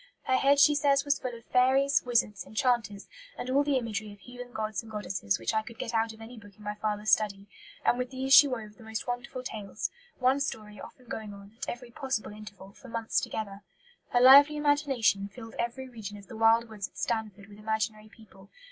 Her 0.23 0.35
head, 0.37 0.59
she 0.59 0.73
says, 0.73 1.05
was 1.05 1.19
full 1.19 1.35
of 1.37 1.45
"fairies, 1.45 2.01
wizards, 2.03 2.43
enchanters, 2.43 3.07
and 3.37 3.51
all 3.51 3.63
the 3.63 3.77
imagery 3.77 4.11
of 4.11 4.19
heathen 4.19 4.51
gods 4.51 4.81
and 4.81 4.91
goddesses 4.91 5.37
which 5.37 5.53
I 5.53 5.61
could 5.61 5.77
get 5.77 5.93
out 5.93 6.11
of 6.11 6.21
any 6.21 6.39
book 6.39 6.55
in 6.57 6.63
my 6.63 6.73
father's 6.73 7.11
study," 7.11 7.47
and 7.85 7.99
with 7.99 8.09
these 8.09 8.33
she 8.33 8.47
wove 8.47 8.77
the 8.77 8.83
most 8.83 9.05
wonderful 9.05 9.43
tales, 9.43 9.91
one 10.17 10.39
story 10.39 10.81
often 10.81 11.05
going 11.05 11.35
on, 11.35 11.55
at 11.55 11.69
every 11.69 11.91
possible 11.91 12.31
interval, 12.31 12.71
for 12.71 12.87
months 12.87 13.21
together. 13.21 13.61
Her 14.09 14.21
lively 14.21 14.57
imagination 14.57 15.27
"filled 15.27 15.53
every 15.59 15.87
region 15.87 16.17
of 16.17 16.25
the 16.25 16.35
wild 16.35 16.67
woods 16.67 16.87
at 16.87 16.97
Stanford 16.97 17.45
with 17.47 17.59
imaginary 17.59 18.09
people. 18.09 18.49